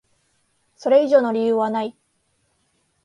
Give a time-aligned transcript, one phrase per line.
[0.77, 1.95] それ以上の理由はない。